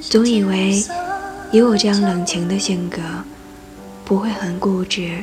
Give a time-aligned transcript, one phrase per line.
[0.00, 0.82] 总以为
[1.52, 3.00] 以我这样冷情的性格，
[4.04, 5.22] 不会很固执，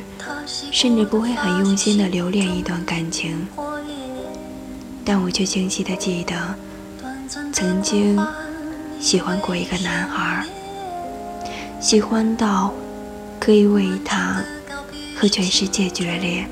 [0.70, 3.46] 甚至不会很用心的留恋一段感情。
[5.04, 6.34] 但我却清晰的记得，
[7.52, 8.18] 曾经
[9.00, 10.44] 喜欢过一个男孩，
[11.80, 12.72] 喜欢到
[13.38, 14.42] 可以为他
[15.16, 16.46] 和全世界决裂。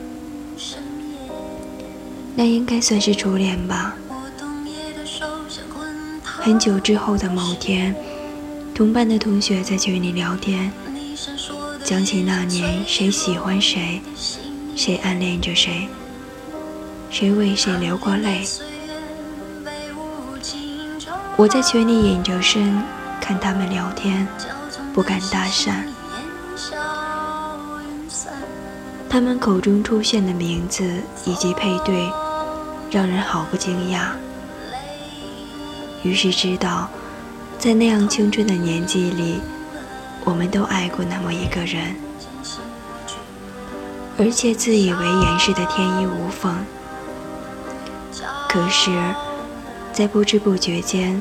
[2.37, 3.95] 那应该算是初恋吧。
[6.45, 7.97] 很久之后的某天，
[8.75, 10.71] 同班的同学在群里聊天，
[11.83, 14.03] 讲起那年谁喜欢谁，
[14.77, 15.89] 谁暗恋着谁。
[17.09, 18.45] 谁为谁流过泪？
[21.37, 22.79] 我在群里隐着身
[23.23, 24.29] 看他们聊天，
[24.93, 25.77] 不敢搭讪。
[29.09, 30.85] 他们口中出现的名字
[31.25, 32.07] 以及配对，
[32.91, 34.09] 让人毫不惊讶。
[36.05, 36.89] 于是知道，
[37.59, 39.41] 在那样青春的年纪里，
[40.23, 41.97] 我们都爱过那么一个人，
[44.19, 46.55] 而且自以为掩饰的天衣无缝。
[48.49, 48.91] 可是，
[49.95, 51.21] 在不知不觉间，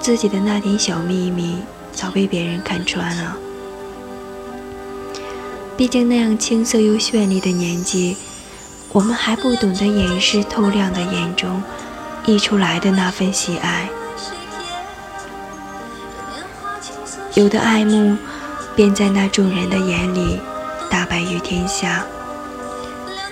[0.00, 1.62] 自己的那点小秘密
[1.92, 3.36] 早被别人看穿了。
[5.76, 8.16] 毕竟那样青涩又绚丽的年纪，
[8.90, 11.62] 我们还不懂得掩饰透亮的眼中
[12.28, 13.88] 溢出来的那份喜爱。
[17.32, 18.18] 有的爱慕，
[18.76, 20.38] 便在那众人的眼里
[20.90, 22.02] 大白于天下；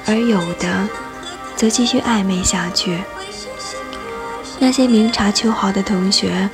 [0.06, 0.88] 而有的。
[1.56, 2.98] 则继续暧昧下去。
[4.58, 6.50] 那些明察秋毫的同学，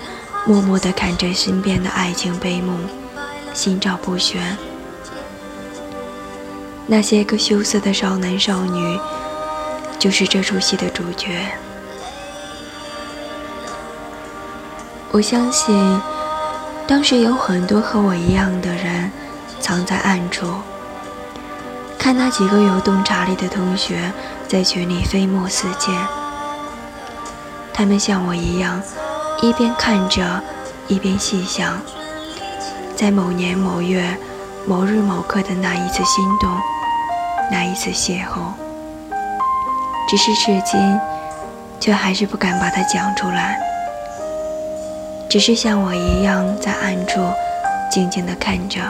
[0.47, 2.79] 默默地看着身边的爱情悲幕，
[3.53, 4.41] 心照不宣。
[6.87, 8.97] 那些个羞涩的少男少女，
[9.99, 11.49] 就是这出戏的主角。
[15.13, 16.01] 我相信，
[16.89, 19.13] 当时有很多和我一样的人，
[19.61, 20.47] 藏在暗处，
[21.99, 24.11] 看那几个有洞察力的同学。
[24.49, 25.95] 在群里飞沫四溅，
[27.73, 28.83] 他们像我一样，
[29.41, 30.43] 一边看着，
[30.89, 31.79] 一边细想，
[32.95, 34.15] 在某年某月
[34.67, 36.51] 某日某刻的那一次心动，
[37.51, 38.53] 那一次邂逅，
[40.07, 41.01] 只是至今，
[41.81, 43.59] 却还是不敢把它讲出来，
[45.33, 47.19] 只是像我一样在暗处
[47.91, 48.83] 静静地看着。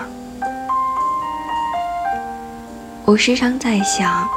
[3.04, 4.28] 我时常在想。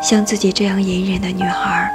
[0.00, 1.90] 像自己这样隐忍的女孩，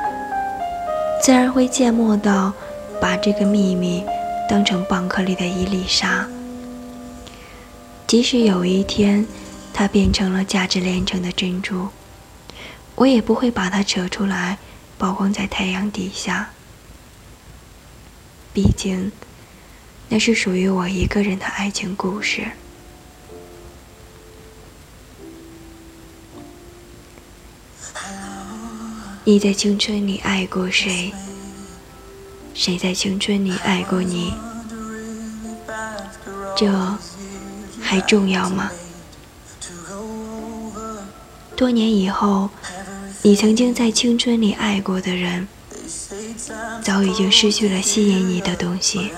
[1.23, 2.51] 自然会缄默到
[3.00, 4.03] 把这个秘密
[4.50, 6.28] 当成蚌壳里的一粒沙。
[8.05, 9.25] 即使有一天
[9.73, 11.88] 它变成了价值连城的珍珠，
[12.95, 14.57] 我也不会把它扯出来
[14.97, 16.49] 曝光在太阳底下。
[18.57, 19.12] 毕竟，
[20.09, 22.41] 那是属于我一个人的爱情故事。
[29.23, 31.13] 你在青春里爱过谁？
[32.56, 34.34] 谁在青春里爱过你？
[36.57, 36.97] 这
[37.79, 38.72] 还重要吗？
[41.56, 42.50] 多年以后，
[43.22, 45.47] 你曾经在青春里爱过的人，
[46.81, 49.12] 早已经失去了吸引你的东西。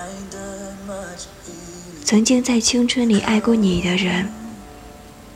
[2.04, 4.28] 曾经在青春里爱过你的人，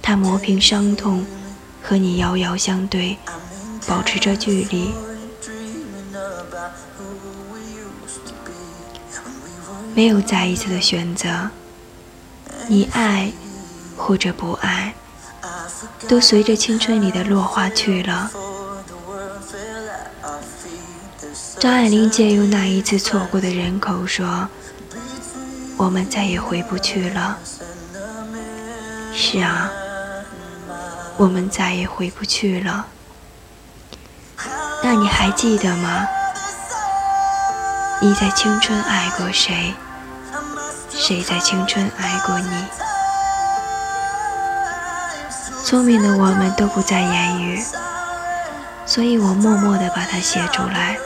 [0.02, 1.24] 他磨平伤痛，
[1.82, 3.16] 和你遥遥相对。
[3.86, 4.94] 保持着距离，
[9.94, 11.50] 没有再一次的选择。
[12.66, 13.30] 你爱
[13.94, 14.94] 或者不爱，
[16.08, 18.30] 都随着青春里的落花去了。
[21.64, 24.46] 张爱玲借用那一次错过的人口说
[25.78, 27.38] ：“我们再也回不去了。”
[29.16, 29.70] 是啊，
[31.16, 32.84] 我们再也回不去了。
[34.82, 36.06] 那你还记得吗？
[37.98, 39.72] 你在青春爱过谁？
[40.90, 42.64] 谁在青春爱过你？
[45.64, 47.64] 聪明的我们都不再言语，
[48.84, 50.98] 所以我默默地把它写出来，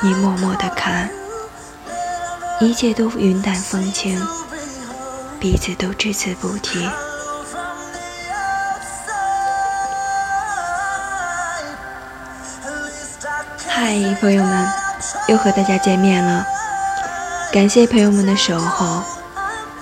[0.00, 1.10] 你默默的看，
[2.60, 4.16] 一切都云淡风轻，
[5.40, 6.88] 彼此都只字不提。
[13.66, 14.68] 嗨，朋友们，
[15.26, 16.46] 又和大家见面了。
[17.52, 19.02] 感谢朋友们的守候，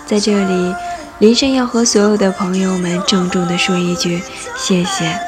[0.06, 0.74] 在这里，
[1.18, 4.22] 林深要和所有的朋友们郑重的说一句
[4.56, 5.20] 谢谢，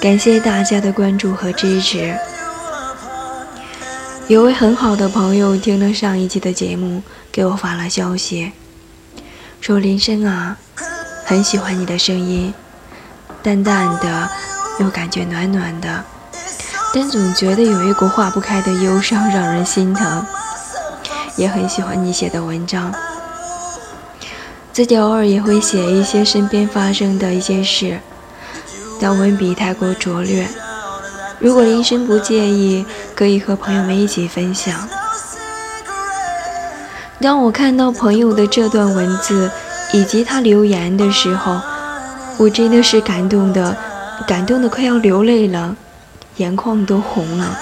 [0.00, 2.16] 感谢大家的关注和支持。
[4.32, 8.50] 有位很好的朋友听了上一期的节目，给我发了消息，
[9.60, 10.56] 说：“林深啊，
[11.26, 12.54] 很喜欢你的声音，
[13.42, 14.30] 淡淡的，
[14.80, 16.02] 又感觉暖暖的，
[16.94, 20.24] 但总觉得有一股化不开的忧伤，让人心疼。
[21.36, 22.90] 也很喜欢你写的文章，
[24.72, 28.00] 自己偶尔也会写一些身边发生的一些事，
[28.98, 30.48] 但文笔太过拙劣。”
[31.42, 32.86] 如果林深不介意，
[33.16, 34.88] 可以和朋友们一起分享。
[37.20, 39.50] 当我看到朋友的这段文字
[39.92, 41.60] 以及他留言的时候，
[42.36, 43.76] 我真的是感动的，
[44.24, 45.74] 感动的快要流泪了，
[46.36, 47.58] 眼眶都红了。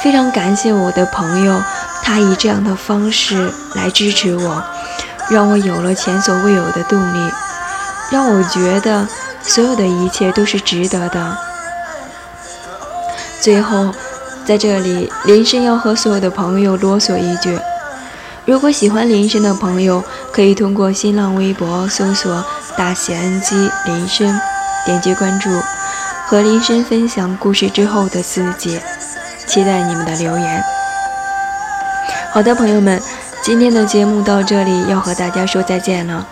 [0.00, 1.60] 非常感谢我的朋友，
[2.04, 4.62] 他以这样的方式来支持我，
[5.28, 7.32] 让我有了前所未有的动力，
[8.12, 9.08] 让我觉得
[9.42, 11.38] 所有的一切都是值得的。
[13.40, 13.92] 最后，
[14.44, 17.58] 在这里，林深要和所有的朋友啰嗦一句：
[18.44, 20.02] 如果喜欢林深的朋友，
[20.32, 22.44] 可以通过新浪微博搜索
[22.76, 24.40] “大写 NG 林深”，
[24.84, 25.50] 点击关注，
[26.26, 28.80] 和林深分享故事之后的自己。
[29.46, 30.62] 期待你们的留言。
[32.32, 33.00] 好的，朋友们，
[33.40, 36.26] 今天的节目到这里要和大家说再见了。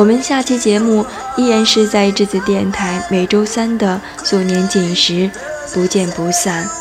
[0.00, 1.04] 我们下期节目
[1.36, 5.30] 依然是在栀子电台每周三的素年锦时。
[5.72, 6.79] 不见不散。